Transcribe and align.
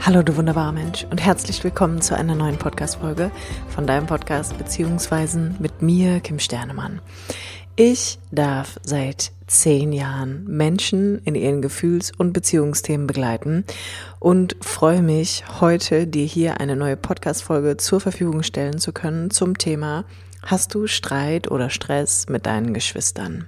Hallo 0.00 0.22
du 0.22 0.36
wunderbarer 0.36 0.72
Mensch 0.72 1.06
und 1.10 1.24
herzlich 1.24 1.64
willkommen 1.64 2.00
zu 2.00 2.16
einer 2.16 2.34
neuen 2.34 2.58
Podcast-Folge 2.58 3.30
von 3.68 3.86
deinem 3.86 4.06
Podcast 4.06 4.56
Beziehungsweisen 4.58 5.56
mit 5.58 5.82
mir, 5.82 6.20
Kim 6.20 6.38
Sternemann. 6.38 7.00
Ich 7.76 8.18
darf 8.30 8.78
seit 8.82 9.32
zehn 9.46 9.92
Jahren 9.92 10.44
Menschen 10.44 11.18
in 11.24 11.34
ihren 11.34 11.62
Gefühls- 11.62 12.12
und 12.16 12.32
Beziehungsthemen 12.32 13.06
begleiten 13.06 13.64
und 14.20 14.56
freue 14.60 15.02
mich, 15.02 15.44
heute 15.60 16.06
dir 16.06 16.26
hier 16.26 16.60
eine 16.60 16.76
neue 16.76 16.96
Podcast-Folge 16.96 17.76
zur 17.76 18.00
Verfügung 18.00 18.42
stellen 18.42 18.78
zu 18.78 18.92
können 18.92 19.30
zum 19.30 19.58
Thema 19.58 20.04
Hast 20.42 20.74
du 20.74 20.86
Streit 20.86 21.50
oder 21.50 21.70
Stress 21.70 22.28
mit 22.28 22.46
deinen 22.46 22.74
Geschwistern? 22.74 23.46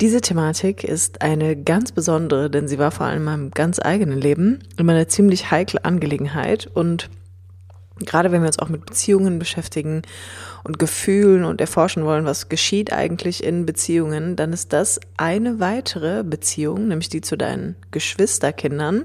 Diese 0.00 0.20
Thematik 0.20 0.84
ist 0.84 1.22
eine 1.22 1.56
ganz 1.56 1.90
besondere, 1.90 2.48
denn 2.50 2.68
sie 2.68 2.78
war 2.78 2.92
vor 2.92 3.06
allem 3.06 3.18
in 3.18 3.24
meinem 3.24 3.50
ganz 3.50 3.80
eigenen 3.80 4.20
Leben 4.20 4.60
immer 4.76 4.92
eine 4.92 5.08
ziemlich 5.08 5.50
heikle 5.50 5.84
Angelegenheit. 5.84 6.68
Und 6.72 7.10
gerade 8.06 8.30
wenn 8.30 8.42
wir 8.42 8.46
uns 8.46 8.60
auch 8.60 8.68
mit 8.68 8.86
Beziehungen 8.86 9.40
beschäftigen 9.40 10.02
und 10.62 10.78
Gefühlen 10.78 11.44
und 11.44 11.60
erforschen 11.60 12.04
wollen, 12.04 12.26
was 12.26 12.48
geschieht 12.48 12.92
eigentlich 12.92 13.42
in 13.42 13.66
Beziehungen, 13.66 14.36
dann 14.36 14.52
ist 14.52 14.72
das 14.72 15.00
eine 15.16 15.58
weitere 15.58 16.22
Beziehung, 16.22 16.86
nämlich 16.86 17.08
die 17.08 17.20
zu 17.20 17.36
deinen 17.36 17.74
Geschwisterkindern, 17.90 19.04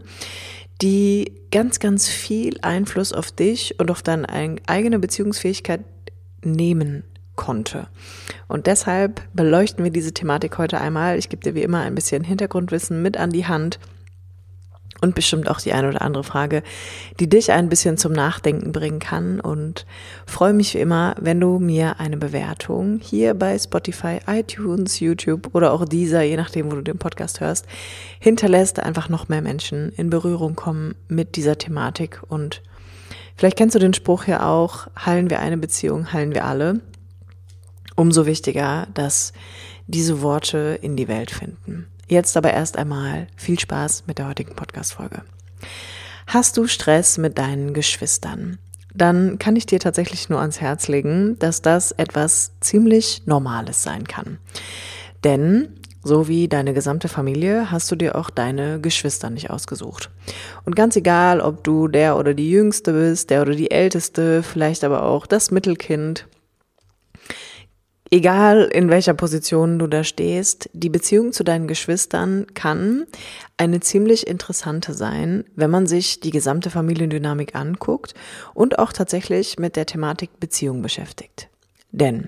die 0.84 1.34
ganz, 1.52 1.80
ganz 1.80 2.07
viel 2.07 2.60
Einfluss 2.62 3.13
auf 3.13 3.32
dich 3.32 3.80
und 3.80 3.90
auf 3.90 4.04
deine 4.04 4.27
eigene 4.68 4.99
Beziehungsfähigkeit 4.99 5.82
nehmen 6.44 7.04
konnte. 7.36 7.88
Und 8.48 8.68
deshalb 8.68 9.22
beleuchten 9.34 9.84
wir 9.84 9.91
diese 9.91 10.14
Thematik 10.14 10.58
heute 10.58 10.80
einmal. 10.80 11.18
Ich 11.18 11.30
gebe 11.30 11.44
dir 11.44 11.55
wie 11.55 11.64
immer 11.64 11.82
ein 11.82 11.96
bisschen 11.96 12.24
Hintergrundwissen 12.24 13.02
mit 13.02 13.18
an 13.18 13.32
die 13.32 13.48
Hand 13.48 13.80
und 15.04 15.16
bestimmt 15.16 15.50
auch 15.50 15.60
die 15.60 15.74
eine 15.74 15.90
oder 15.90 16.02
andere 16.02 16.24
Frage, 16.24 16.64
die 17.20 17.27
dich 17.27 17.52
ein 17.52 17.68
bisschen 17.68 17.98
zum 17.98 18.14
Nachdenken 18.14 18.72
bringen 18.72 19.00
kann. 19.00 19.41
Und 19.41 19.85
freue 20.26 20.54
mich 20.54 20.74
wie 20.74 20.80
immer, 20.80 21.16
wenn 21.20 21.41
du 21.41 21.60
mir 21.60 21.99
eine 21.99 22.16
Bewertung 22.16 22.99
hier 23.02 23.34
bei 23.34 23.60
Spotify, 23.60 24.20
iTunes, 24.27 25.02
YouTube 25.02 25.50
oder 25.54 25.74
auch 25.74 25.84
dieser, 25.85 26.22
je 26.22 26.38
nachdem, 26.38 26.72
wo 26.72 26.76
du 26.76 26.82
den 26.82 26.98
Podcast 26.98 27.41
hörst, 27.41 27.66
hinterlässt, 28.20 28.79
einfach 28.79 29.10
noch 29.10 29.27
mehr 29.27 29.41
Menschen 29.41 29.91
in 29.91 30.10
Berührung 30.10 30.55
kommen 30.55 30.96
mit 31.10 31.35
dieser 31.35 31.57
Thematik. 31.57 32.22
Und 32.29 32.62
vielleicht 33.35 33.57
kennst 33.57 33.76
du 33.76 33.79
den 33.79 33.94
Spruch 33.94 34.26
ja 34.26 34.48
auch, 34.50 34.88
heilen 35.05 35.29
wir 35.29 35.40
eine 35.40 35.57
Beziehung, 35.57 36.13
heilen 36.13 36.34
wir 36.34 36.46
alle 36.46 36.79
umso 37.96 38.26
wichtiger, 38.26 38.88
dass 38.94 39.34
diese 39.88 40.22
Worte 40.22 40.80
in 40.82 40.96
die 40.96 41.08
Welt 41.08 41.32
finden. 41.32 41.88
Jetzt 42.08 42.38
aber 42.38 42.54
erst 42.54 42.77
einmal 42.77 43.27
viel 43.35 43.60
Spaß 43.60 44.04
mit 44.08 44.18
der 44.18 44.27
heutigen 44.27 44.55
Podcast-Folge. 44.55 45.24
Hast 46.27 46.58
du 46.58 46.68
Stress 46.68 47.18
mit 47.18 47.38
deinen 47.38 47.74
Geschwistern? 47.74 48.60
Dann 48.94 49.40
kann 49.40 49.55
ich 49.55 49.66
dir 49.66 49.80
tatsächlich 49.80 50.30
nur 50.30 50.40
ans 50.40 50.62
Herz 50.62 50.88
legen, 50.88 51.38
dass 51.40 51.62
das 51.62 51.91
etwas 51.91 52.52
ziemlich 52.60 53.24
Normales 53.26 53.82
sein 53.82 54.07
kann. 54.07 54.38
Denn 55.24 55.70
so 56.04 56.28
wie 56.28 56.50
deine 56.50 56.74
gesamte 56.74 57.07
Familie 57.07 57.72
hast 57.72 57.90
du 57.90 57.96
dir 57.96 58.16
auch 58.16 58.30
deine 58.30 58.82
Geschwister 58.82 59.30
nicht 59.30 59.50
ausgesucht. 59.50 60.10
Und 60.66 60.76
ganz 60.76 60.96
egal, 60.98 61.40
ob 61.40 61.63
du 61.63 61.88
der 61.88 62.18
oder 62.18 62.34
die 62.34 62.52
Jüngste 62.52 62.91
bist, 62.91 63.30
der 63.30 63.41
oder 63.41 63.55
die 63.55 63.72
Älteste, 63.72 64.44
vielleicht 64.44 64.84
aber 64.84 65.03
auch 65.03 65.25
das 65.25 65.50
Mittelkind, 65.50 66.28
Egal 68.14 68.69
in 68.72 68.92
welcher 68.92 69.16
Position 69.16 69.80
du 69.80 69.88
da 69.88 70.03
stehst, 70.03 70.69
die 70.74 70.92
Beziehung 70.92 71.34
zu 71.34 71.44
deinen 71.44 71.68
Geschwistern 71.68 72.46
kann 72.53 73.08
eine 73.58 73.80
ziemlich 73.80 74.28
interessante 74.28 74.94
sein, 74.94 75.46
wenn 75.56 75.72
man 75.72 75.88
sich 75.88 76.19
die 76.19 76.30
gesamte 76.30 76.69
Familiendynamik 76.69 77.56
anguckt 77.56 78.14
und 78.53 78.78
auch 78.78 78.94
tatsächlich 78.94 79.58
mit 79.58 79.75
der 79.75 79.88
Thematik 79.88 80.40
Beziehung 80.40 80.84
beschäftigt. 80.84 81.50
Denn 81.90 82.28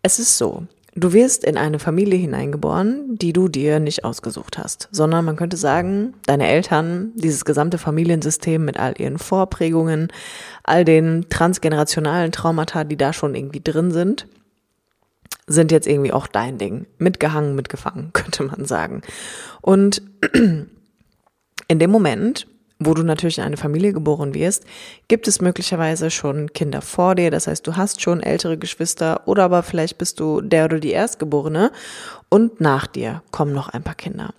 es 0.00 0.20
ist 0.20 0.38
so, 0.38 0.62
du 0.94 1.12
wirst 1.12 1.42
in 1.42 1.56
eine 1.56 1.80
Familie 1.80 2.16
hineingeboren, 2.20 3.18
die 3.18 3.32
du 3.32 3.48
dir 3.48 3.80
nicht 3.80 4.04
ausgesucht 4.04 4.58
hast, 4.58 4.88
sondern 4.92 5.24
man 5.24 5.34
könnte 5.34 5.56
sagen, 5.56 6.14
deine 6.26 6.46
Eltern, 6.46 7.10
dieses 7.16 7.44
gesamte 7.44 7.78
Familiensystem 7.78 8.64
mit 8.64 8.78
all 8.78 8.94
ihren 8.96 9.18
Vorprägungen, 9.18 10.06
all 10.62 10.84
den 10.84 11.26
transgenerationalen 11.30 12.30
Traumata, 12.30 12.84
die 12.84 12.96
da 12.96 13.12
schon 13.12 13.34
irgendwie 13.34 13.60
drin 13.60 13.90
sind, 13.90 14.28
sind 15.50 15.72
jetzt 15.72 15.86
irgendwie 15.86 16.12
auch 16.12 16.26
dein 16.26 16.58
Ding. 16.58 16.86
Mitgehangen, 16.98 17.54
mitgefangen, 17.54 18.10
könnte 18.12 18.44
man 18.44 18.64
sagen. 18.64 19.02
Und 19.60 20.02
in 20.32 21.78
dem 21.78 21.90
Moment, 21.90 22.46
wo 22.78 22.94
du 22.94 23.02
natürlich 23.02 23.38
in 23.38 23.44
eine 23.44 23.56
Familie 23.56 23.92
geboren 23.92 24.32
wirst, 24.32 24.64
gibt 25.08 25.28
es 25.28 25.40
möglicherweise 25.40 26.10
schon 26.10 26.52
Kinder 26.52 26.80
vor 26.80 27.14
dir. 27.14 27.30
Das 27.30 27.46
heißt, 27.46 27.66
du 27.66 27.76
hast 27.76 28.00
schon 28.00 28.22
ältere 28.22 28.56
Geschwister 28.56 29.26
oder 29.26 29.44
aber 29.44 29.62
vielleicht 29.62 29.98
bist 29.98 30.20
du 30.20 30.40
der 30.40 30.64
oder 30.66 30.78
die 30.80 30.92
Erstgeborene 30.92 31.72
und 32.28 32.60
nach 32.60 32.86
dir 32.86 33.22
kommen 33.32 33.52
noch 33.52 33.68
ein 33.68 33.82
paar 33.82 33.96
Kinder. 33.96 34.32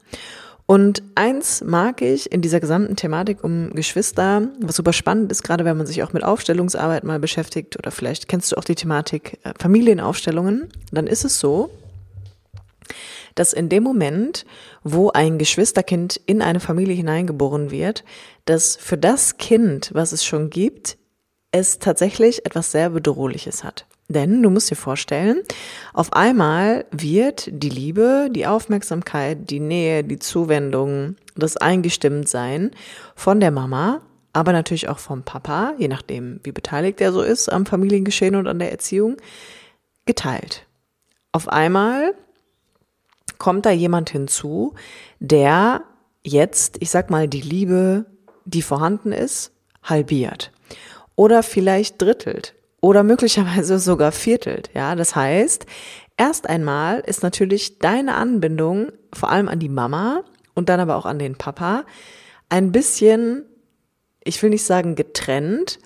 Und 0.71 1.03
eins 1.15 1.61
mag 1.65 2.01
ich 2.01 2.31
in 2.31 2.41
dieser 2.41 2.61
gesamten 2.61 2.95
Thematik 2.95 3.43
um 3.43 3.71
Geschwister, 3.71 4.47
was 4.61 4.77
super 4.77 4.93
spannend 4.93 5.29
ist, 5.29 5.43
gerade 5.43 5.65
wenn 5.65 5.75
man 5.75 5.85
sich 5.85 6.01
auch 6.01 6.13
mit 6.13 6.23
Aufstellungsarbeit 6.23 7.03
mal 7.03 7.19
beschäftigt 7.19 7.77
oder 7.77 7.91
vielleicht 7.91 8.29
kennst 8.29 8.53
du 8.53 8.55
auch 8.55 8.63
die 8.63 8.75
Thematik 8.75 9.37
äh, 9.43 9.51
Familienaufstellungen, 9.59 10.69
dann 10.93 11.07
ist 11.07 11.25
es 11.25 11.41
so, 11.41 11.71
dass 13.35 13.51
in 13.51 13.67
dem 13.67 13.83
Moment, 13.83 14.45
wo 14.81 15.09
ein 15.09 15.37
Geschwisterkind 15.39 16.15
in 16.25 16.41
eine 16.41 16.61
Familie 16.61 16.95
hineingeboren 16.95 17.69
wird, 17.69 18.05
dass 18.45 18.77
für 18.77 18.97
das 18.97 19.35
Kind, 19.35 19.91
was 19.93 20.13
es 20.13 20.23
schon 20.23 20.49
gibt, 20.49 20.97
es 21.51 21.79
tatsächlich 21.79 22.45
etwas 22.45 22.71
sehr 22.71 22.91
Bedrohliches 22.91 23.65
hat. 23.65 23.87
Denn 24.11 24.41
du 24.41 24.49
musst 24.49 24.69
dir 24.69 24.75
vorstellen, 24.75 25.41
auf 25.93 26.13
einmal 26.13 26.85
wird 26.91 27.49
die 27.51 27.69
Liebe, 27.69 28.29
die 28.31 28.47
Aufmerksamkeit, 28.47 29.49
die 29.49 29.59
Nähe, 29.59 30.03
die 30.03 30.19
Zuwendung, 30.19 31.15
das 31.35 31.57
Eingestimmtsein 31.57 32.71
von 33.15 33.39
der 33.39 33.51
Mama, 33.51 34.01
aber 34.33 34.53
natürlich 34.53 34.89
auch 34.89 34.99
vom 34.99 35.23
Papa, 35.23 35.73
je 35.77 35.87
nachdem, 35.87 36.39
wie 36.43 36.51
beteiligt 36.51 37.01
er 37.01 37.11
so 37.11 37.21
ist 37.21 37.51
am 37.51 37.65
Familiengeschehen 37.65 38.35
und 38.35 38.47
an 38.47 38.59
der 38.59 38.71
Erziehung, 38.71 39.17
geteilt. 40.05 40.65
Auf 41.31 41.47
einmal 41.47 42.13
kommt 43.37 43.65
da 43.65 43.71
jemand 43.71 44.09
hinzu, 44.09 44.73
der 45.19 45.83
jetzt, 46.23 46.77
ich 46.79 46.89
sag 46.89 47.09
mal, 47.09 47.27
die 47.27 47.41
Liebe, 47.41 48.05
die 48.45 48.61
vorhanden 48.61 49.11
ist, 49.11 49.51
halbiert 49.83 50.51
oder 51.15 51.43
vielleicht 51.43 52.01
drittelt 52.01 52.55
oder 52.81 53.03
möglicherweise 53.03 53.79
sogar 53.79 54.11
viertelt. 54.11 54.69
Ja, 54.73 54.95
das 54.95 55.15
heißt, 55.15 55.65
erst 56.17 56.49
einmal 56.49 56.99
ist 56.99 57.23
natürlich 57.23 57.79
deine 57.79 58.15
Anbindung 58.15 58.91
vor 59.13 59.29
allem 59.29 59.47
an 59.47 59.59
die 59.59 59.69
Mama 59.69 60.23
und 60.55 60.67
dann 60.69 60.79
aber 60.79 60.97
auch 60.97 61.05
an 61.05 61.19
den 61.19 61.35
Papa 61.35 61.85
ein 62.49 62.71
bisschen, 62.71 63.45
ich 64.23 64.41
will 64.43 64.49
nicht 64.49 64.65
sagen 64.65 64.95
getrennt, 64.95 65.79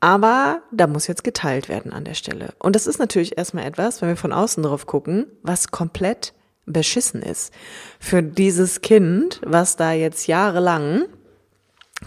aber 0.00 0.62
da 0.70 0.86
muss 0.86 1.08
jetzt 1.08 1.24
geteilt 1.24 1.68
werden 1.68 1.92
an 1.92 2.04
der 2.04 2.14
Stelle. 2.14 2.54
Und 2.60 2.76
das 2.76 2.86
ist 2.86 2.98
natürlich 2.98 3.36
erstmal 3.36 3.66
etwas, 3.66 4.00
wenn 4.00 4.08
wir 4.08 4.16
von 4.16 4.32
außen 4.32 4.62
drauf 4.62 4.86
gucken, 4.86 5.26
was 5.42 5.70
komplett 5.70 6.34
beschissen 6.66 7.22
ist. 7.22 7.52
Für 7.98 8.22
dieses 8.22 8.80
Kind, 8.80 9.40
was 9.44 9.76
da 9.76 9.92
jetzt 9.92 10.28
jahrelang 10.28 11.06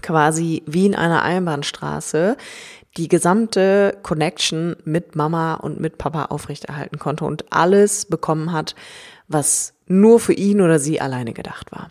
quasi 0.02 0.64
wie 0.66 0.86
in 0.86 0.96
einer 0.96 1.24
Einbahnstraße 1.24 2.38
die 2.98 3.08
gesamte 3.08 3.98
Connection 4.04 4.76
mit 4.84 5.16
Mama 5.16 5.56
und 5.56 5.80
mit 5.80 5.98
Papa 5.98 6.26
aufrechterhalten 6.26 7.00
konnte 7.00 7.26
und 7.26 7.46
alles 7.52 8.06
bekommen 8.06 8.52
hat, 8.52 8.76
was 9.28 9.74
nur 9.88 10.20
für 10.20 10.34
ihn 10.34 10.62
oder 10.62 10.80
sie 10.80 11.00
alleine 11.00 11.34
gedacht 11.34 11.72
war. 11.72 11.88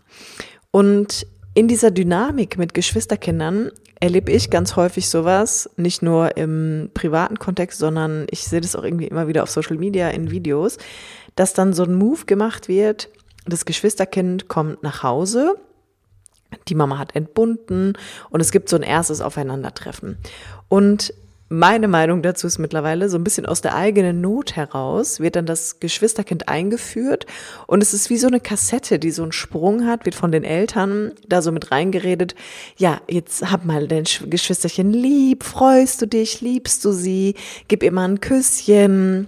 Und 0.70 1.26
in 1.54 1.68
dieser 1.68 1.90
Dynamik 1.90 2.58
mit 2.58 2.74
Geschwisterkindern 2.74 3.70
erlebe 3.98 4.30
ich 4.30 4.50
ganz 4.50 4.76
häufig 4.76 5.08
sowas, 5.08 5.68
nicht 5.76 6.02
nur 6.02 6.36
im 6.36 6.90
privaten 6.94 7.38
Kontext, 7.38 7.78
sondern 7.78 8.26
ich 8.30 8.44
sehe 8.44 8.60
das 8.60 8.76
auch 8.76 8.84
irgendwie 8.84 9.06
immer 9.06 9.26
wieder 9.26 9.42
auf 9.42 9.50
Social 9.50 9.76
Media 9.76 10.08
in 10.10 10.30
Videos, 10.30 10.78
dass 11.34 11.54
dann 11.54 11.72
so 11.72 11.84
ein 11.84 11.94
Move 11.94 12.24
gemacht 12.26 12.68
wird, 12.68 13.08
das 13.46 13.64
Geschwisterkind 13.64 14.48
kommt 14.48 14.82
nach 14.82 15.02
Hause 15.02 15.56
die 16.68 16.74
Mama 16.74 16.98
hat 16.98 17.14
entbunden 17.16 17.94
und 18.30 18.40
es 18.40 18.52
gibt 18.52 18.68
so 18.68 18.76
ein 18.76 18.82
erstes 18.82 19.20
Aufeinandertreffen. 19.20 20.18
Und 20.68 21.12
meine 21.52 21.88
Meinung 21.88 22.22
dazu 22.22 22.46
ist 22.46 22.60
mittlerweile 22.60 23.08
so 23.08 23.18
ein 23.18 23.24
bisschen 23.24 23.44
aus 23.44 23.60
der 23.60 23.74
eigenen 23.74 24.20
Not 24.20 24.54
heraus 24.54 25.18
wird 25.18 25.34
dann 25.34 25.46
das 25.46 25.80
Geschwisterkind 25.80 26.48
eingeführt 26.48 27.26
und 27.66 27.82
es 27.82 27.92
ist 27.92 28.08
wie 28.08 28.18
so 28.18 28.28
eine 28.28 28.38
Kassette, 28.38 29.00
die 29.00 29.10
so 29.10 29.24
einen 29.24 29.32
Sprung 29.32 29.84
hat, 29.84 30.04
wird 30.04 30.14
von 30.14 30.30
den 30.30 30.44
Eltern 30.44 31.10
da 31.26 31.42
so 31.42 31.50
mit 31.50 31.72
reingeredet. 31.72 32.36
Ja, 32.76 33.00
jetzt 33.08 33.50
hab 33.50 33.64
mal 33.64 33.88
dein 33.88 34.04
Geschwisterchen 34.04 34.92
lieb, 34.92 35.42
freust 35.42 36.00
du 36.00 36.06
dich, 36.06 36.40
liebst 36.40 36.84
du 36.84 36.92
sie, 36.92 37.34
gib 37.66 37.82
ihr 37.82 37.90
mal 37.90 38.08
ein 38.08 38.20
Küsschen, 38.20 39.26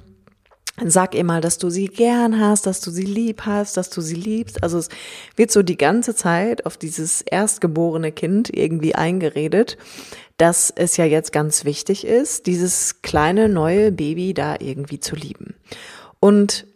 Sag 0.85 1.15
ihr 1.15 1.25
mal, 1.25 1.43
dass 1.43 1.59
du 1.59 1.69
sie 1.69 1.87
gern 1.87 2.41
hast, 2.41 2.67
dass 2.67 2.81
du 2.81 2.91
sie 2.91 3.05
lieb 3.05 3.43
hast, 3.45 3.77
dass 3.77 3.91
du 3.91 4.01
sie 4.01 4.15
liebst. 4.15 4.63
Also 4.63 4.79
es 4.79 4.89
wird 5.37 5.51
so 5.51 5.63
die 5.63 5.77
ganze 5.77 6.15
Zeit 6.15 6.65
auf 6.65 6.79
dieses 6.79 7.21
erstgeborene 7.21 8.11
Kind 8.11 8.49
irgendwie 8.49 8.95
eingeredet, 8.95 9.77
dass 10.39 10.73
es 10.75 10.97
ja 10.97 11.05
jetzt 11.05 11.31
ganz 11.31 11.67
wichtig 11.67 12.07
ist, 12.07 12.47
dieses 12.47 13.03
kleine 13.03 13.51
neue 13.51 13.93
Baby 13.93 14.33
da 14.33 14.57
irgendwie 14.59 14.99
zu 14.99 15.15
lieben. 15.15 15.55
Und 16.21 16.67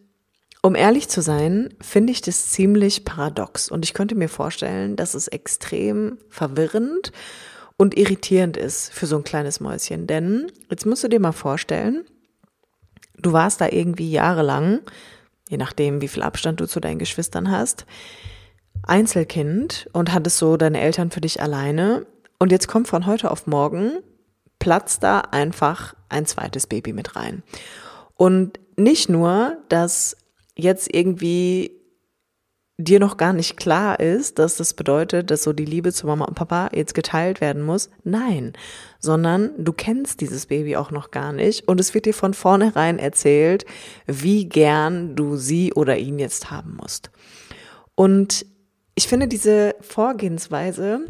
um 0.63 0.75
ehrlich 0.75 1.09
zu 1.09 1.23
sein, 1.23 1.73
finde 1.81 2.13
ich 2.13 2.21
das 2.21 2.51
ziemlich 2.51 3.05
paradox 3.05 3.71
und 3.71 3.85
ich 3.85 3.95
könnte 3.95 4.15
mir 4.15 4.29
vorstellen, 4.29 4.97
dass 4.97 5.15
es 5.15 5.29
extrem 5.29 6.19
verwirrend 6.29 7.13
und 7.77 7.97
irritierend 7.97 8.57
ist 8.57 8.93
für 8.93 9.07
so 9.07 9.17
ein 9.17 9.25
kleines 9.25 9.61
Mäuschen. 9.61 10.07
Denn 10.07 10.51
jetzt 10.71 10.85
musst 10.85 11.05
du 11.05 11.09
dir 11.09 11.21
mal 11.21 11.33
vorstellen, 11.33 12.05
du 13.19 13.33
warst 13.33 13.61
da 13.61 13.69
irgendwie 13.69 14.11
jahrelang, 14.11 14.81
je 15.49 15.57
nachdem, 15.57 16.01
wie 16.01 16.09
viel 16.09 16.23
Abstand 16.23 16.61
du 16.61 16.67
zu 16.67 16.81
deinen 16.81 16.99
Geschwistern 16.99 17.51
hast, 17.51 17.87
Einzelkind 18.83 19.89
und 19.93 20.13
hattest 20.13 20.39
so 20.39 20.57
deine 20.57 20.81
Eltern 20.81 21.11
für 21.11 21.21
dich 21.21 21.41
alleine. 21.41 22.07
Und 22.39 22.53
jetzt 22.53 22.69
kommt 22.69 22.89
von 22.89 23.07
heute 23.07 23.31
auf 23.31 23.47
morgen, 23.47 23.99
platzt 24.59 25.03
da 25.03 25.21
einfach 25.21 25.95
ein 26.09 26.27
zweites 26.27 26.67
Baby 26.67 26.93
mit 26.93 27.17
rein. 27.17 27.43
Und 28.15 28.61
nicht 28.77 29.09
nur, 29.09 29.57
dass 29.69 30.17
jetzt 30.55 30.93
irgendwie 30.95 31.76
dir 32.79 33.01
noch 33.01 33.17
gar 33.17 33.33
nicht 33.33 33.57
klar 33.57 34.01
ist, 34.01 34.39
dass 34.39 34.57
das 34.57 34.75
bedeutet, 34.75 35.31
dass 35.31 35.43
so 35.43 35.53
die 35.55 35.65
Liebe 35.65 35.93
zu 35.93 36.07
Mama 36.07 36.27
und 36.27 36.35
Papa 36.35 36.69
jetzt 36.75 36.95
geteilt 36.95 37.41
werden 37.41 37.63
muss. 37.63 37.89
Nein, 38.05 38.53
sondern 38.99 39.53
du 39.57 39.73
kennst 39.73 40.21
dieses 40.21 40.47
Baby 40.47 40.77
auch 40.77 40.91
noch 40.91 41.11
gar 41.11 41.33
nicht 41.33 41.69
und 41.69 41.81
es 41.81 41.95
wird 41.95 42.05
dir 42.05 42.13
von 42.13 42.35
vornherein 42.35 42.99
erzählt, 42.99 43.65
wie 44.07 44.47
gern 44.47 45.17
du 45.17 45.37
sie 45.37 45.73
oder 45.73 45.97
ihn 45.97 46.19
jetzt 46.19 46.51
haben 46.51 46.77
musst. 46.81 47.11
Und 47.95 48.45
ich 48.95 49.09
finde 49.09 49.27
diese 49.27 49.75
Vorgehensweise, 49.81 51.01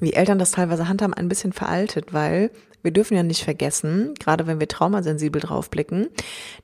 wie 0.00 0.14
Eltern 0.14 0.38
das 0.38 0.52
teilweise 0.52 0.88
handhaben, 0.88 1.12
ein 1.12 1.28
bisschen 1.28 1.52
veraltet, 1.52 2.14
weil 2.14 2.50
wir 2.82 2.90
dürfen 2.90 3.16
ja 3.16 3.22
nicht 3.22 3.44
vergessen, 3.44 4.14
gerade 4.18 4.46
wenn 4.46 4.60
wir 4.60 4.68
traumasensibel 4.68 5.42
draufblicken, 5.42 6.08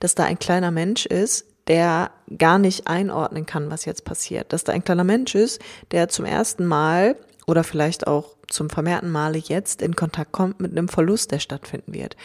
dass 0.01 0.15
da 0.15 0.25
ein 0.25 0.39
kleiner 0.39 0.71
Mensch 0.71 1.05
ist, 1.05 1.45
der 1.69 2.11
gar 2.39 2.59
nicht 2.59 2.87
einordnen 2.87 3.47
kann, 3.47 3.71
was 3.71 3.85
jetzt 3.85 4.05
passiert. 4.05 4.53
Dass 4.53 4.65
da 4.65 4.73
ein 4.73 4.85
kleiner 4.85 5.05
Mensch 5.05 5.35
ist, 5.35 5.61
der 5.91 6.09
zum 6.09 6.25
ersten 6.25 6.67
Mal 6.67 7.17
oder 7.47 7.65
vielleicht 7.65 8.07
auch 8.07 8.37
zum 8.49 8.71
vermehrten 8.71 9.11
Male 9.11 9.39
jetzt 9.39 9.83
in 9.83 9.97
Kontakt 9.97 10.33
kommt 10.33 10.61
mit 10.61 10.73
einem 10.73 10.89
Verlust, 10.89 11.33
der 11.33 11.39
stattfinden 11.39 11.95
wird. 11.95 12.17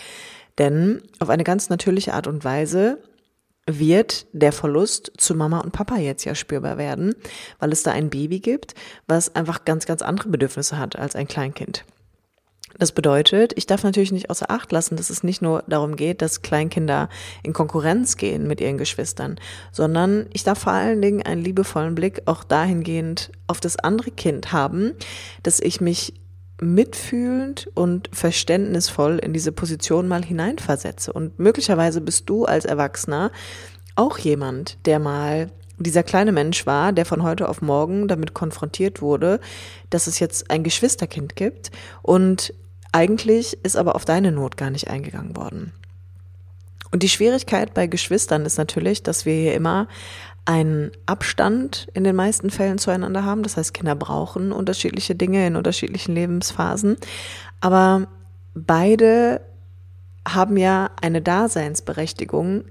Denn 0.57 1.01
auf 1.19 1.29
eine 1.29 1.43
ganz 1.43 1.69
natürliche 1.69 2.13
Art 2.13 2.27
und 2.27 2.43
Weise 2.43 2.99
wird 3.67 4.25
der 4.33 4.51
Verlust 4.51 5.11
zu 5.17 5.35
Mama 5.35 5.59
und 5.59 5.71
Papa 5.71 5.97
jetzt 5.97 6.25
ja 6.25 6.35
spürbar 6.35 6.77
werden, 6.77 7.15
weil 7.59 7.71
es 7.71 7.83
da 7.83 7.91
ein 7.91 8.09
Baby 8.09 8.39
gibt, 8.39 8.73
was 9.07 9.35
einfach 9.35 9.65
ganz, 9.65 9.85
ganz 9.85 10.01
andere 10.01 10.29
Bedürfnisse 10.29 10.77
hat 10.77 10.95
als 10.95 11.15
ein 11.15 11.27
Kleinkind. 11.27 11.85
Das 12.77 12.91
bedeutet, 12.91 13.53
ich 13.55 13.67
darf 13.67 13.83
natürlich 13.83 14.11
nicht 14.11 14.29
außer 14.29 14.49
Acht 14.49 14.71
lassen, 14.71 14.95
dass 14.95 15.09
es 15.09 15.23
nicht 15.23 15.41
nur 15.41 15.63
darum 15.67 15.95
geht, 15.95 16.21
dass 16.21 16.41
Kleinkinder 16.41 17.09
in 17.43 17.53
Konkurrenz 17.53 18.17
gehen 18.17 18.47
mit 18.47 18.61
ihren 18.61 18.77
Geschwistern, 18.77 19.39
sondern 19.71 20.27
ich 20.33 20.43
darf 20.43 20.59
vor 20.59 20.73
allen 20.73 21.01
Dingen 21.01 21.21
einen 21.21 21.43
liebevollen 21.43 21.95
Blick 21.95 22.21
auch 22.25 22.43
dahingehend 22.43 23.31
auf 23.47 23.59
das 23.59 23.77
andere 23.77 24.11
Kind 24.11 24.51
haben, 24.51 24.93
dass 25.43 25.59
ich 25.59 25.81
mich 25.81 26.13
mitfühlend 26.61 27.69
und 27.73 28.09
verständnisvoll 28.13 29.17
in 29.17 29.33
diese 29.33 29.51
Position 29.51 30.07
mal 30.07 30.23
hineinversetze. 30.23 31.11
Und 31.11 31.39
möglicherweise 31.39 32.01
bist 32.01 32.29
du 32.29 32.45
als 32.45 32.65
Erwachsener 32.65 33.31
auch 33.95 34.19
jemand, 34.19 34.77
der 34.85 34.99
mal 34.99 35.49
dieser 35.79 36.03
kleine 36.03 36.31
Mensch 36.31 36.65
war, 36.65 36.93
der 36.93 37.05
von 37.05 37.23
heute 37.23 37.49
auf 37.49 37.61
morgen 37.61 38.07
damit 38.07 38.33
konfrontiert 38.33 39.01
wurde, 39.01 39.39
dass 39.89 40.05
es 40.05 40.19
jetzt 40.19 40.51
ein 40.51 40.63
Geschwisterkind 40.63 41.35
gibt 41.35 41.71
und 42.03 42.53
eigentlich 42.91 43.57
ist 43.63 43.77
aber 43.77 43.95
auf 43.95 44.05
deine 44.05 44.31
Not 44.31 44.57
gar 44.57 44.69
nicht 44.69 44.89
eingegangen 44.89 45.35
worden. 45.35 45.71
Und 46.91 47.03
die 47.03 47.09
Schwierigkeit 47.09 47.73
bei 47.73 47.87
Geschwistern 47.87 48.45
ist 48.45 48.57
natürlich, 48.57 49.01
dass 49.01 49.25
wir 49.25 49.33
hier 49.33 49.53
immer 49.53 49.87
einen 50.45 50.91
Abstand 51.05 51.87
in 51.93 52.03
den 52.03 52.15
meisten 52.15 52.49
Fällen 52.49 52.77
zueinander 52.77 53.23
haben. 53.23 53.43
Das 53.43 53.57
heißt, 53.57 53.73
Kinder 53.73 53.95
brauchen 53.95 54.51
unterschiedliche 54.51 55.15
Dinge 55.15 55.45
in 55.47 55.55
unterschiedlichen 55.55 56.15
Lebensphasen. 56.15 56.97
Aber 57.61 58.07
beide 58.53 59.41
haben 60.27 60.57
ja 60.57 60.89
eine 61.01 61.21
Daseinsberechtigung 61.21 62.65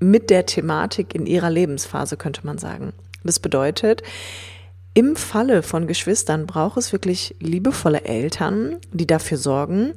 mit 0.00 0.28
der 0.28 0.44
Thematik 0.44 1.14
in 1.14 1.26
ihrer 1.26 1.50
Lebensphase, 1.50 2.16
könnte 2.16 2.44
man 2.44 2.58
sagen. 2.58 2.92
Das 3.22 3.38
bedeutet, 3.38 4.02
im 4.94 5.16
Falle 5.16 5.62
von 5.62 5.88
Geschwistern 5.88 6.46
braucht 6.46 6.78
es 6.78 6.92
wirklich 6.92 7.34
liebevolle 7.40 8.04
Eltern, 8.04 8.76
die 8.92 9.06
dafür 9.06 9.38
sorgen, 9.38 9.94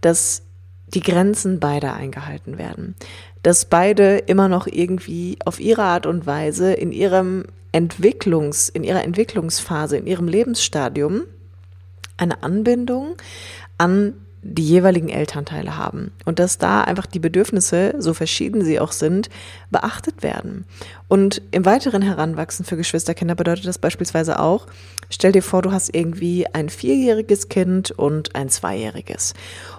dass 0.00 0.42
die 0.88 1.00
Grenzen 1.00 1.60
beider 1.60 1.94
eingehalten 1.94 2.58
werden. 2.58 2.96
Dass 3.44 3.64
beide 3.64 4.18
immer 4.18 4.48
noch 4.48 4.66
irgendwie 4.66 5.38
auf 5.44 5.60
ihre 5.60 5.84
Art 5.84 6.04
und 6.04 6.26
Weise 6.26 6.72
in 6.72 6.90
ihrem 6.90 7.44
Entwicklungs, 7.70 8.68
in 8.68 8.82
ihrer 8.82 9.04
Entwicklungsphase, 9.04 9.96
in 9.96 10.08
ihrem 10.08 10.26
Lebensstadium 10.26 11.22
eine 12.16 12.42
Anbindung 12.42 13.14
an 13.78 14.14
die 14.42 14.66
jeweiligen 14.66 15.08
Elternteile 15.08 15.76
haben 15.76 16.12
und 16.24 16.38
dass 16.38 16.56
da 16.56 16.80
einfach 16.82 17.06
die 17.06 17.18
Bedürfnisse, 17.18 17.94
so 17.98 18.14
verschieden 18.14 18.64
sie 18.64 18.80
auch 18.80 18.92
sind, 18.92 19.28
beachtet 19.70 20.22
werden. 20.22 20.64
Und 21.08 21.42
im 21.50 21.66
weiteren 21.66 22.00
Heranwachsen 22.00 22.64
für 22.64 22.76
Geschwisterkinder 22.76 23.34
bedeutet 23.34 23.66
das 23.66 23.78
beispielsweise 23.78 24.38
auch, 24.38 24.66
stell 25.10 25.32
dir 25.32 25.42
vor, 25.42 25.60
du 25.60 25.72
hast 25.72 25.94
irgendwie 25.94 26.46
ein 26.46 26.70
vierjähriges 26.70 27.48
Kind 27.48 27.90
und 27.90 28.34
ein 28.34 28.48
zweijähriges. 28.48 29.34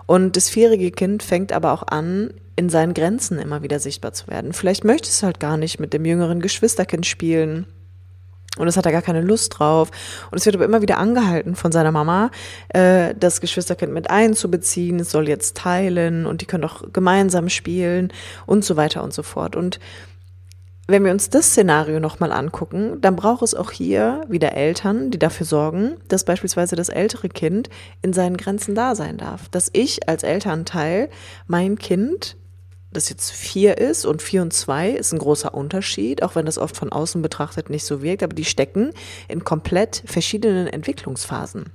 Und 0.06 0.38
das 0.38 0.50
vierjährige 0.50 0.92
Kind 0.92 1.24
fängt 1.24 1.54
aber 1.54 1.72
auch 1.72 1.88
an, 1.88 2.32
in 2.56 2.70
seinen 2.70 2.94
Grenzen 2.94 3.40
immer 3.40 3.64
wieder 3.64 3.80
sichtbar 3.80 4.14
zu 4.14 4.28
werden. 4.28 4.54
Vielleicht 4.54 4.84
möchtest 4.84 5.22
du 5.22 5.26
halt 5.26 5.40
gar 5.40 5.58
nicht 5.58 5.80
mit 5.80 5.94
dem 5.94 6.06
jüngeren 6.06 6.42
Geschwisterkind 6.42 7.06
spielen 7.08 7.66
und 8.58 8.68
es 8.68 8.76
hat 8.76 8.86
er 8.86 8.92
gar 8.92 9.02
keine 9.02 9.22
Lust 9.22 9.60
drauf. 9.60 9.92
Und 10.30 10.38
es 10.38 10.46
wird 10.46 10.56
aber 10.56 10.66
immer 10.66 10.82
wieder 10.82 10.98
angehalten 10.98 11.56
von 11.56 11.72
seiner 11.72 11.92
Mama, 11.92 12.32
äh, 12.70 13.14
das 13.18 13.40
Geschwisterkind 13.40 13.94
mit 13.94 14.10
einzubeziehen. 14.10 15.00
Es 15.00 15.12
soll 15.12 15.30
jetzt 15.30 15.56
teilen 15.56 16.26
und 16.26 16.42
die 16.42 16.46
können 16.46 16.64
doch 16.64 16.92
gemeinsam 16.92 17.48
spielen 17.50 18.12
und 18.46 18.66
so 18.66 18.76
weiter 18.76 19.04
und 19.04 19.14
so 19.14 19.24
fort. 19.24 19.56
Und 19.56 19.80
wenn 20.88 21.06
wir 21.06 21.12
uns 21.12 21.30
das 21.30 21.52
Szenario 21.52 22.02
nochmal 22.02 22.34
angucken, 22.34 23.00
dann 23.00 23.16
braucht 23.16 23.44
es 23.44 23.56
auch 23.56 23.72
hier 23.72 24.26
wieder 24.28 24.54
Eltern, 24.54 25.12
die 25.12 25.20
dafür 25.20 25.46
sorgen, 25.46 25.96
dass 26.10 26.26
beispielsweise 26.26 26.76
das 26.76 26.90
ältere 26.90 27.30
Kind 27.30 27.70
in 28.02 28.12
seinen 28.12 28.36
Grenzen 28.36 28.76
da 28.76 28.96
sein 28.96 29.16
darf. 29.16 29.48
Dass 29.48 29.70
ich 29.72 30.10
als 30.10 30.24
Elternteil 30.24 31.10
mein 31.48 31.78
Kind 31.78 32.36
das 32.92 33.10
jetzt 33.10 33.32
vier 33.32 33.78
ist 33.78 34.06
und 34.06 34.22
vier 34.22 34.42
und 34.42 34.54
zwei 34.54 34.92
ist 34.92 35.14
ein 35.14 35.20
großer 35.20 35.54
Unterschied, 35.54 36.24
auch 36.24 36.36
wenn 36.36 36.46
das 36.46 36.58
oft 36.58 36.76
von 36.76 36.92
außen 36.92 37.22
betrachtet 37.22 37.70
nicht 37.70 37.86
so 37.86 38.02
wirkt, 38.02 38.24
aber 38.24 38.36
die 38.36 38.46
stecken 38.46 38.92
in 39.28 39.44
komplett 39.44 40.04
verschiedenen 40.06 40.68
Entwicklungsphasen. 40.68 41.72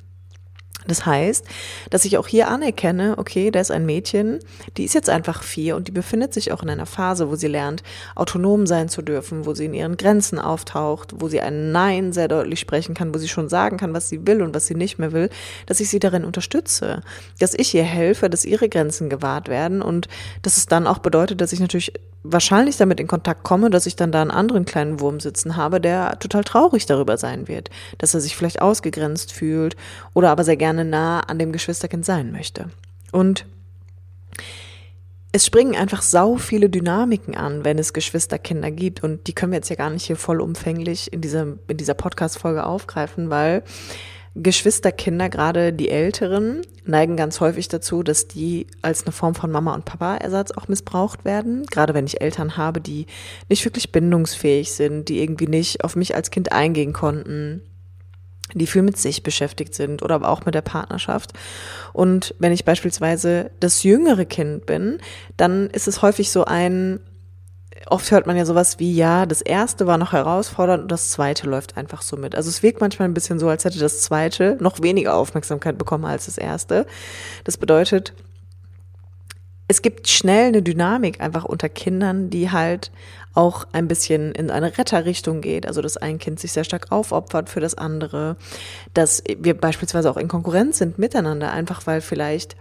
Das 0.86 1.06
heißt, 1.06 1.44
dass 1.90 2.04
ich 2.04 2.18
auch 2.18 2.28
hier 2.28 2.48
anerkenne, 2.48 3.14
okay, 3.18 3.50
da 3.50 3.60
ist 3.60 3.70
ein 3.70 3.86
Mädchen, 3.86 4.40
die 4.76 4.84
ist 4.84 4.94
jetzt 4.94 5.10
einfach 5.10 5.42
vier 5.42 5.76
und 5.76 5.88
die 5.88 5.92
befindet 5.92 6.32
sich 6.32 6.52
auch 6.52 6.62
in 6.62 6.70
einer 6.70 6.86
Phase, 6.86 7.30
wo 7.30 7.36
sie 7.36 7.48
lernt, 7.48 7.82
autonom 8.14 8.66
sein 8.66 8.88
zu 8.88 9.02
dürfen, 9.02 9.46
wo 9.46 9.54
sie 9.54 9.66
in 9.66 9.74
ihren 9.74 9.96
Grenzen 9.96 10.38
auftaucht, 10.38 11.14
wo 11.16 11.28
sie 11.28 11.40
ein 11.40 11.72
Nein 11.72 12.12
sehr 12.12 12.28
deutlich 12.28 12.60
sprechen 12.60 12.94
kann, 12.94 13.14
wo 13.14 13.18
sie 13.18 13.28
schon 13.28 13.48
sagen 13.48 13.76
kann, 13.76 13.94
was 13.94 14.08
sie 14.08 14.26
will 14.26 14.42
und 14.42 14.54
was 14.54 14.66
sie 14.66 14.74
nicht 14.74 14.98
mehr 14.98 15.12
will, 15.12 15.30
dass 15.66 15.80
ich 15.80 15.88
sie 15.88 15.98
darin 15.98 16.24
unterstütze, 16.24 17.02
dass 17.38 17.54
ich 17.54 17.74
ihr 17.74 17.84
helfe, 17.84 18.30
dass 18.30 18.44
ihre 18.44 18.68
Grenzen 18.68 19.10
gewahrt 19.10 19.48
werden 19.48 19.82
und 19.82 20.08
dass 20.42 20.56
es 20.56 20.66
dann 20.66 20.86
auch 20.86 20.98
bedeutet, 20.98 21.40
dass 21.40 21.52
ich 21.52 21.60
natürlich 21.60 21.92
wahrscheinlich 22.32 22.76
damit 22.76 23.00
in 23.00 23.06
Kontakt 23.06 23.42
komme, 23.42 23.70
dass 23.70 23.86
ich 23.86 23.96
dann 23.96 24.12
da 24.12 24.22
einen 24.22 24.30
anderen 24.30 24.64
kleinen 24.64 25.00
Wurm 25.00 25.20
sitzen 25.20 25.56
habe, 25.56 25.80
der 25.80 26.18
total 26.18 26.44
traurig 26.44 26.86
darüber 26.86 27.16
sein 27.18 27.48
wird, 27.48 27.70
dass 27.98 28.14
er 28.14 28.20
sich 28.20 28.36
vielleicht 28.36 28.60
ausgegrenzt 28.60 29.32
fühlt 29.32 29.76
oder 30.14 30.30
aber 30.30 30.44
sehr 30.44 30.56
gerne 30.56 30.84
nah 30.84 31.20
an 31.20 31.38
dem 31.38 31.52
Geschwisterkind 31.52 32.04
sein 32.04 32.32
möchte. 32.32 32.70
Und 33.12 33.46
es 35.32 35.44
springen 35.44 35.76
einfach 35.76 36.00
sau 36.00 36.36
viele 36.36 36.70
Dynamiken 36.70 37.36
an, 37.36 37.64
wenn 37.64 37.78
es 37.78 37.92
Geschwisterkinder 37.92 38.70
gibt. 38.70 39.02
Und 39.02 39.26
die 39.26 39.34
können 39.34 39.52
wir 39.52 39.58
jetzt 39.58 39.68
ja 39.68 39.76
gar 39.76 39.90
nicht 39.90 40.04
hier 40.04 40.16
vollumfänglich 40.16 41.12
in 41.12 41.20
dieser, 41.20 41.46
in 41.68 41.76
dieser 41.76 41.94
Podcast-Folge 41.94 42.64
aufgreifen, 42.64 43.28
weil 43.28 43.62
Geschwisterkinder, 44.42 45.30
gerade 45.30 45.72
die 45.72 45.88
Älteren, 45.88 46.62
neigen 46.84 47.16
ganz 47.16 47.40
häufig 47.40 47.68
dazu, 47.68 48.02
dass 48.02 48.28
die 48.28 48.66
als 48.82 49.04
eine 49.04 49.12
Form 49.12 49.34
von 49.34 49.50
Mama- 49.50 49.74
und 49.74 49.86
Papa-Ersatz 49.86 50.52
auch 50.52 50.68
missbraucht 50.68 51.24
werden. 51.24 51.64
Gerade 51.66 51.94
wenn 51.94 52.06
ich 52.06 52.20
Eltern 52.20 52.56
habe, 52.56 52.80
die 52.80 53.06
nicht 53.48 53.64
wirklich 53.64 53.92
bindungsfähig 53.92 54.72
sind, 54.72 55.08
die 55.08 55.20
irgendwie 55.20 55.46
nicht 55.46 55.84
auf 55.84 55.96
mich 55.96 56.14
als 56.14 56.30
Kind 56.30 56.52
eingehen 56.52 56.92
konnten, 56.92 57.62
die 58.54 58.66
viel 58.66 58.82
mit 58.82 58.98
sich 58.98 59.22
beschäftigt 59.22 59.74
sind 59.74 60.02
oder 60.02 60.16
aber 60.16 60.28
auch 60.28 60.44
mit 60.44 60.54
der 60.54 60.62
Partnerschaft. 60.62 61.32
Und 61.92 62.34
wenn 62.38 62.52
ich 62.52 62.64
beispielsweise 62.64 63.50
das 63.58 63.82
jüngere 63.82 64.26
Kind 64.26 64.66
bin, 64.66 64.98
dann 65.36 65.70
ist 65.70 65.88
es 65.88 66.02
häufig 66.02 66.30
so 66.30 66.44
ein 66.44 67.00
oft 67.86 68.10
hört 68.10 68.26
man 68.26 68.36
ja 68.36 68.44
sowas 68.44 68.78
wie, 68.78 68.94
ja, 68.94 69.26
das 69.26 69.42
erste 69.42 69.86
war 69.86 69.98
noch 69.98 70.12
herausfordernd 70.12 70.82
und 70.84 70.92
das 70.92 71.10
zweite 71.10 71.48
läuft 71.48 71.76
einfach 71.76 72.02
so 72.02 72.16
mit. 72.16 72.34
Also 72.34 72.48
es 72.48 72.62
wirkt 72.62 72.80
manchmal 72.80 73.08
ein 73.08 73.14
bisschen 73.14 73.38
so, 73.38 73.48
als 73.48 73.64
hätte 73.64 73.78
das 73.78 74.02
zweite 74.02 74.56
noch 74.60 74.82
weniger 74.82 75.14
Aufmerksamkeit 75.14 75.78
bekommen 75.78 76.04
als 76.04 76.26
das 76.26 76.38
erste. 76.38 76.86
Das 77.44 77.56
bedeutet, 77.56 78.12
es 79.68 79.82
gibt 79.82 80.08
schnell 80.08 80.48
eine 80.48 80.62
Dynamik 80.62 81.20
einfach 81.20 81.44
unter 81.44 81.68
Kindern, 81.68 82.30
die 82.30 82.50
halt 82.50 82.92
auch 83.34 83.66
ein 83.72 83.88
bisschen 83.88 84.32
in 84.32 84.50
eine 84.50 84.78
Retterrichtung 84.78 85.40
geht. 85.40 85.66
Also, 85.66 85.82
dass 85.82 85.96
ein 85.96 86.18
Kind 86.18 86.40
sich 86.40 86.52
sehr 86.52 86.64
stark 86.64 86.90
aufopfert 86.90 87.50
für 87.50 87.60
das 87.60 87.74
andere, 87.74 88.36
dass 88.94 89.22
wir 89.38 89.54
beispielsweise 89.54 90.10
auch 90.10 90.16
in 90.16 90.28
Konkurrenz 90.28 90.78
sind 90.78 90.98
miteinander, 90.98 91.52
einfach 91.52 91.86
weil 91.86 92.00
vielleicht 92.00 92.56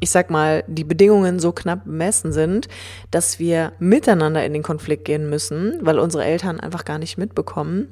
ich 0.00 0.10
sag 0.10 0.30
mal, 0.30 0.64
die 0.66 0.84
Bedingungen 0.84 1.38
so 1.38 1.52
knapp 1.52 1.84
bemessen 1.84 2.32
sind, 2.32 2.68
dass 3.10 3.38
wir 3.38 3.72
miteinander 3.78 4.44
in 4.44 4.52
den 4.52 4.62
Konflikt 4.62 5.04
gehen 5.04 5.30
müssen, 5.30 5.78
weil 5.82 5.98
unsere 5.98 6.24
Eltern 6.24 6.60
einfach 6.60 6.84
gar 6.84 6.98
nicht 6.98 7.16
mitbekommen, 7.16 7.88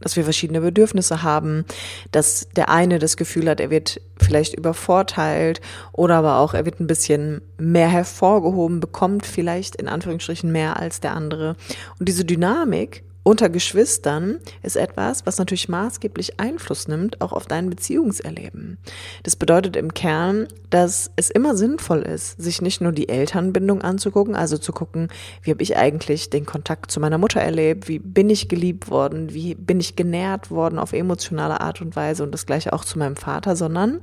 dass 0.00 0.16
wir 0.16 0.24
verschiedene 0.24 0.60
Bedürfnisse 0.60 1.22
haben, 1.22 1.64
dass 2.12 2.48
der 2.54 2.68
eine 2.68 2.98
das 2.98 3.16
Gefühl 3.16 3.48
hat, 3.48 3.60
er 3.60 3.70
wird 3.70 4.00
vielleicht 4.20 4.54
übervorteilt 4.54 5.60
oder 5.92 6.16
aber 6.16 6.38
auch 6.38 6.54
er 6.54 6.64
wird 6.64 6.80
ein 6.80 6.86
bisschen 6.86 7.40
mehr 7.56 7.88
hervorgehoben, 7.88 8.80
bekommt 8.80 9.26
vielleicht 9.26 9.76
in 9.76 9.88
Anführungsstrichen 9.88 10.50
mehr 10.50 10.78
als 10.78 11.00
der 11.00 11.14
andere. 11.14 11.56
Und 11.98 12.08
diese 12.08 12.24
Dynamik 12.24 13.04
unter 13.26 13.48
Geschwistern 13.48 14.38
ist 14.62 14.76
etwas, 14.76 15.26
was 15.26 15.38
natürlich 15.38 15.68
maßgeblich 15.68 16.38
Einfluss 16.38 16.86
nimmt, 16.86 17.20
auch 17.20 17.32
auf 17.32 17.46
dein 17.46 17.68
Beziehungserleben. 17.68 18.78
Das 19.24 19.34
bedeutet 19.34 19.74
im 19.74 19.92
Kern, 19.94 20.46
dass 20.70 21.10
es 21.16 21.30
immer 21.30 21.56
sinnvoll 21.56 22.02
ist, 22.02 22.40
sich 22.40 22.62
nicht 22.62 22.80
nur 22.80 22.92
die 22.92 23.08
Elternbindung 23.08 23.82
anzugucken, 23.82 24.36
also 24.36 24.58
zu 24.58 24.70
gucken, 24.70 25.08
wie 25.42 25.50
habe 25.50 25.64
ich 25.64 25.76
eigentlich 25.76 26.30
den 26.30 26.46
Kontakt 26.46 26.92
zu 26.92 27.00
meiner 27.00 27.18
Mutter 27.18 27.40
erlebt, 27.40 27.88
wie 27.88 27.98
bin 27.98 28.30
ich 28.30 28.48
geliebt 28.48 28.90
worden, 28.90 29.34
wie 29.34 29.56
bin 29.56 29.80
ich 29.80 29.96
genährt 29.96 30.52
worden 30.52 30.78
auf 30.78 30.92
emotionale 30.92 31.60
Art 31.60 31.80
und 31.80 31.96
Weise 31.96 32.22
und 32.22 32.30
das 32.30 32.46
gleiche 32.46 32.72
auch 32.72 32.84
zu 32.84 32.96
meinem 32.96 33.16
Vater, 33.16 33.56
sondern 33.56 33.98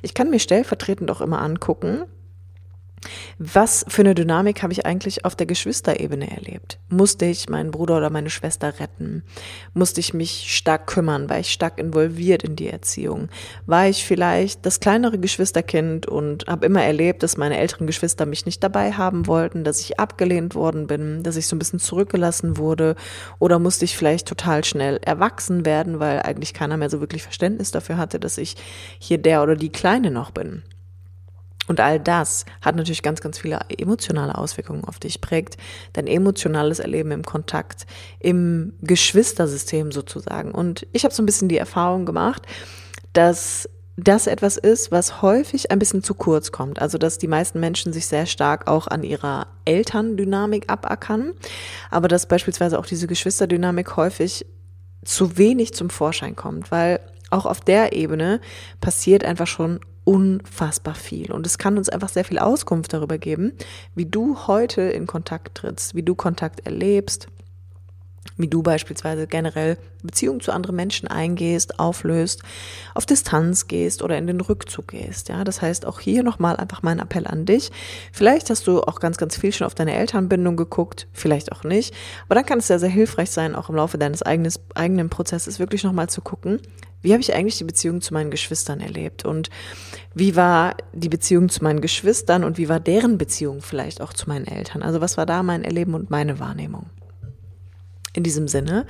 ich 0.00 0.14
kann 0.14 0.30
mir 0.30 0.40
stellvertretend 0.40 1.10
auch 1.10 1.20
immer 1.20 1.42
angucken, 1.42 2.04
was 3.38 3.84
für 3.88 4.02
eine 4.02 4.14
Dynamik 4.14 4.62
habe 4.62 4.72
ich 4.72 4.86
eigentlich 4.86 5.24
auf 5.24 5.34
der 5.34 5.46
Geschwisterebene 5.46 6.30
erlebt? 6.30 6.78
Musste 6.88 7.26
ich 7.26 7.48
meinen 7.48 7.70
Bruder 7.70 7.96
oder 7.96 8.10
meine 8.10 8.30
Schwester 8.30 8.78
retten? 8.78 9.24
Musste 9.74 10.00
ich 10.00 10.14
mich 10.14 10.56
stark 10.56 10.86
kümmern? 10.86 11.28
War 11.28 11.38
ich 11.38 11.52
stark 11.52 11.78
involviert 11.78 12.42
in 12.42 12.56
die 12.56 12.68
Erziehung? 12.68 13.28
War 13.66 13.88
ich 13.88 14.04
vielleicht 14.04 14.64
das 14.64 14.80
kleinere 14.80 15.18
Geschwisterkind 15.18 16.06
und 16.06 16.46
habe 16.46 16.66
immer 16.66 16.82
erlebt, 16.82 17.22
dass 17.22 17.36
meine 17.36 17.58
älteren 17.58 17.86
Geschwister 17.86 18.26
mich 18.26 18.46
nicht 18.46 18.62
dabei 18.62 18.92
haben 18.92 19.26
wollten, 19.26 19.64
dass 19.64 19.80
ich 19.80 19.98
abgelehnt 19.98 20.54
worden 20.54 20.86
bin, 20.86 21.22
dass 21.22 21.36
ich 21.36 21.46
so 21.46 21.56
ein 21.56 21.58
bisschen 21.58 21.80
zurückgelassen 21.80 22.56
wurde? 22.56 22.94
Oder 23.38 23.58
musste 23.58 23.84
ich 23.84 23.96
vielleicht 23.96 24.28
total 24.28 24.64
schnell 24.64 24.98
erwachsen 24.98 25.66
werden, 25.66 25.98
weil 25.98 26.22
eigentlich 26.22 26.54
keiner 26.54 26.76
mehr 26.76 26.90
so 26.90 27.00
wirklich 27.00 27.22
Verständnis 27.22 27.70
dafür 27.70 27.96
hatte, 27.96 28.20
dass 28.20 28.38
ich 28.38 28.56
hier 28.98 29.18
der 29.18 29.42
oder 29.42 29.56
die 29.56 29.72
Kleine 29.72 30.10
noch 30.10 30.30
bin? 30.30 30.62
Und 31.72 31.80
all 31.80 31.98
das 31.98 32.44
hat 32.60 32.76
natürlich 32.76 33.02
ganz, 33.02 33.22
ganz 33.22 33.38
viele 33.38 33.58
emotionale 33.78 34.36
Auswirkungen 34.36 34.84
auf 34.84 34.98
dich, 34.98 35.22
prägt 35.22 35.56
dein 35.94 36.06
emotionales 36.06 36.80
Erleben 36.80 37.12
im 37.12 37.22
Kontakt, 37.22 37.86
im 38.20 38.74
Geschwistersystem 38.82 39.90
sozusagen. 39.90 40.52
Und 40.52 40.86
ich 40.92 41.04
habe 41.04 41.14
so 41.14 41.22
ein 41.22 41.26
bisschen 41.26 41.48
die 41.48 41.56
Erfahrung 41.56 42.04
gemacht, 42.04 42.42
dass 43.14 43.70
das 43.96 44.26
etwas 44.26 44.58
ist, 44.58 44.92
was 44.92 45.22
häufig 45.22 45.70
ein 45.70 45.78
bisschen 45.78 46.02
zu 46.02 46.12
kurz 46.12 46.52
kommt. 46.52 46.78
Also, 46.78 46.98
dass 46.98 47.16
die 47.16 47.26
meisten 47.26 47.58
Menschen 47.58 47.94
sich 47.94 48.06
sehr 48.06 48.26
stark 48.26 48.68
auch 48.68 48.86
an 48.86 49.02
ihrer 49.02 49.46
Elterndynamik 49.64 50.70
abackern, 50.70 51.32
aber 51.90 52.06
dass 52.06 52.28
beispielsweise 52.28 52.78
auch 52.78 52.84
diese 52.84 53.06
Geschwisterdynamik 53.06 53.96
häufig 53.96 54.44
zu 55.06 55.38
wenig 55.38 55.72
zum 55.72 55.88
Vorschein 55.88 56.36
kommt, 56.36 56.70
weil 56.70 57.00
auch 57.30 57.46
auf 57.46 57.60
der 57.60 57.94
Ebene 57.94 58.42
passiert 58.82 59.24
einfach 59.24 59.46
schon 59.46 59.80
unfassbar 60.04 60.94
viel. 60.94 61.32
Und 61.32 61.46
es 61.46 61.58
kann 61.58 61.78
uns 61.78 61.88
einfach 61.88 62.08
sehr 62.08 62.24
viel 62.24 62.38
Auskunft 62.38 62.92
darüber 62.92 63.18
geben, 63.18 63.52
wie 63.94 64.06
du 64.06 64.46
heute 64.46 64.82
in 64.82 65.06
Kontakt 65.06 65.56
trittst, 65.56 65.94
wie 65.94 66.02
du 66.02 66.14
Kontakt 66.14 66.66
erlebst, 66.66 67.28
wie 68.36 68.48
du 68.48 68.62
beispielsweise 68.62 69.26
generell 69.26 69.76
Beziehungen 70.02 70.40
zu 70.40 70.52
anderen 70.52 70.76
Menschen 70.76 71.06
eingehst, 71.06 71.78
auflöst, 71.78 72.42
auf 72.94 73.06
Distanz 73.06 73.68
gehst 73.68 74.02
oder 74.02 74.16
in 74.16 74.26
den 74.26 74.40
Rückzug 74.40 74.88
gehst. 74.88 75.28
Ja, 75.28 75.44
das 75.44 75.62
heißt 75.62 75.86
auch 75.86 76.00
hier 76.00 76.22
nochmal 76.22 76.56
einfach 76.56 76.82
mein 76.82 76.98
Appell 76.98 77.26
an 77.26 77.44
dich. 77.44 77.70
Vielleicht 78.12 78.50
hast 78.50 78.66
du 78.66 78.80
auch 78.82 79.00
ganz, 79.00 79.16
ganz 79.16 79.36
viel 79.36 79.52
schon 79.52 79.66
auf 79.66 79.74
deine 79.74 79.94
Elternbindung 79.94 80.56
geguckt, 80.56 81.06
vielleicht 81.12 81.52
auch 81.52 81.62
nicht. 81.62 81.94
Aber 82.26 82.34
dann 82.34 82.46
kann 82.46 82.58
es 82.58 82.66
sehr, 82.66 82.78
sehr 82.78 82.88
hilfreich 82.88 83.30
sein, 83.30 83.54
auch 83.54 83.68
im 83.68 83.76
Laufe 83.76 83.98
deines 83.98 84.22
eigenes, 84.22 84.60
eigenen 84.74 85.08
Prozesses 85.08 85.58
wirklich 85.58 85.84
nochmal 85.84 86.08
zu 86.08 86.20
gucken, 86.20 86.60
wie 87.02 87.12
habe 87.12 87.20
ich 87.20 87.34
eigentlich 87.34 87.58
die 87.58 87.64
Beziehung 87.64 88.00
zu 88.00 88.14
meinen 88.14 88.30
Geschwistern 88.30 88.80
erlebt 88.80 89.24
und 89.24 89.50
wie 90.14 90.36
war 90.36 90.76
die 90.92 91.08
Beziehung 91.08 91.48
zu 91.48 91.62
meinen 91.62 91.80
Geschwistern 91.80 92.44
und 92.44 92.58
wie 92.58 92.68
war 92.68 92.80
deren 92.80 93.18
Beziehung 93.18 93.60
vielleicht 93.60 94.00
auch 94.00 94.12
zu 94.12 94.28
meinen 94.28 94.46
Eltern? 94.46 94.82
Also 94.82 95.00
was 95.00 95.16
war 95.16 95.26
da 95.26 95.42
mein 95.42 95.64
Erleben 95.64 95.94
und 95.94 96.10
meine 96.10 96.38
Wahrnehmung? 96.38 96.86
In 98.14 98.24
diesem 98.24 98.46
Sinne, 98.46 98.84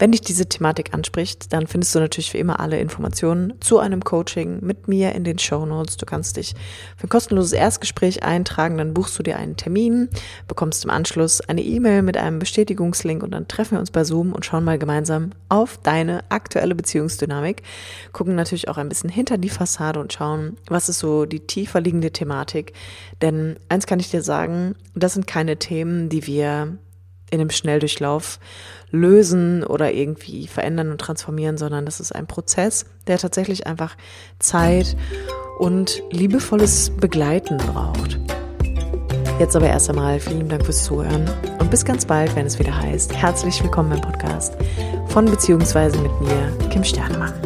wenn 0.00 0.10
dich 0.10 0.22
diese 0.22 0.46
Thematik 0.46 0.94
anspricht, 0.94 1.52
dann 1.52 1.68
findest 1.68 1.94
du 1.94 2.00
natürlich 2.00 2.34
wie 2.34 2.38
immer 2.38 2.58
alle 2.58 2.80
Informationen 2.80 3.54
zu 3.60 3.78
einem 3.78 4.02
Coaching 4.02 4.58
mit 4.64 4.88
mir 4.88 5.12
in 5.12 5.22
den 5.22 5.38
Show 5.38 5.64
Notes. 5.64 5.96
Du 5.96 6.06
kannst 6.06 6.36
dich 6.38 6.54
für 6.96 7.06
ein 7.06 7.08
kostenloses 7.08 7.52
Erstgespräch 7.52 8.24
eintragen, 8.24 8.76
dann 8.76 8.92
buchst 8.92 9.16
du 9.16 9.22
dir 9.22 9.36
einen 9.36 9.56
Termin, 9.56 10.08
bekommst 10.48 10.84
im 10.84 10.90
Anschluss 10.90 11.40
eine 11.40 11.62
E-Mail 11.62 12.02
mit 12.02 12.16
einem 12.16 12.40
Bestätigungslink 12.40 13.22
und 13.22 13.30
dann 13.30 13.46
treffen 13.46 13.72
wir 13.72 13.78
uns 13.80 13.92
bei 13.92 14.02
Zoom 14.02 14.32
und 14.32 14.44
schauen 14.44 14.64
mal 14.64 14.78
gemeinsam 14.78 15.30
auf 15.48 15.78
deine 15.78 16.24
aktuelle 16.30 16.74
Beziehungsdynamik. 16.74 17.62
Gucken 18.12 18.34
natürlich 18.34 18.66
auch 18.66 18.76
ein 18.76 18.88
bisschen 18.88 19.10
hinter 19.10 19.38
die 19.38 19.50
Fassade 19.50 20.00
und 20.00 20.12
schauen, 20.12 20.56
was 20.66 20.88
ist 20.88 20.98
so 20.98 21.26
die 21.26 21.46
tiefer 21.46 21.80
liegende 21.80 22.10
Thematik. 22.10 22.72
Denn 23.22 23.56
eins 23.68 23.86
kann 23.86 24.00
ich 24.00 24.10
dir 24.10 24.22
sagen, 24.22 24.74
das 24.96 25.14
sind 25.14 25.28
keine 25.28 25.58
Themen, 25.58 26.08
die 26.08 26.26
wir 26.26 26.76
in 27.34 27.40
einem 27.40 27.50
Schnelldurchlauf 27.50 28.38
lösen 28.90 29.64
oder 29.64 29.92
irgendwie 29.92 30.46
verändern 30.46 30.90
und 30.90 31.00
transformieren, 31.00 31.58
sondern 31.58 31.84
das 31.84 32.00
ist 32.00 32.14
ein 32.14 32.26
Prozess, 32.26 32.86
der 33.06 33.18
tatsächlich 33.18 33.66
einfach 33.66 33.96
Zeit 34.38 34.96
und 35.58 36.02
liebevolles 36.10 36.90
Begleiten 36.96 37.58
braucht. 37.58 38.18
Jetzt 39.40 39.56
aber 39.56 39.66
erst 39.66 39.90
einmal 39.90 40.20
vielen 40.20 40.48
Dank 40.48 40.64
fürs 40.64 40.84
Zuhören 40.84 41.28
und 41.58 41.70
bis 41.70 41.84
ganz 41.84 42.06
bald, 42.06 42.34
wenn 42.36 42.46
es 42.46 42.58
wieder 42.58 42.76
heißt, 42.76 43.12
herzlich 43.14 43.60
willkommen 43.62 43.92
im 43.92 44.00
Podcast 44.00 44.54
von 45.08 45.24
beziehungsweise 45.24 45.98
mit 45.98 46.20
mir, 46.20 46.68
Kim 46.70 46.84
Sternemann. 46.84 47.43